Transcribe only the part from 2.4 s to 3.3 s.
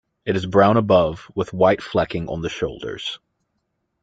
the shoulders.